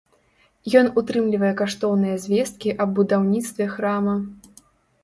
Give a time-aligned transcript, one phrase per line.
[0.79, 4.19] Ён утрымлівае каштоўныя звесткі аб будаўніцтве храма.